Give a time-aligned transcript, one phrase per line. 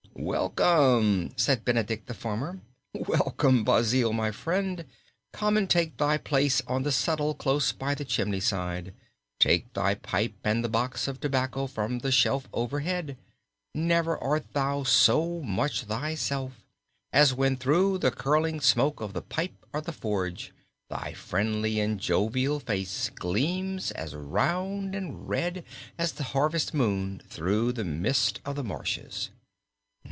[0.13, 2.59] "Welcome," said Benedict the farmer,
[2.93, 4.85] "welcome, Basil, my friend.
[5.33, 8.93] Come and take thy place on the settle close by the chimney side.
[9.39, 13.17] Take thy pipe and the box of tobacco from the shelf overhead.
[13.73, 16.61] Never art thou so much thyself
[17.11, 20.53] as when through the curling smoke of the pipe or the forge
[20.87, 25.63] thy friendly and jovial face gleams as round and red
[25.97, 29.31] as the harvest moon through the mist of the marshes."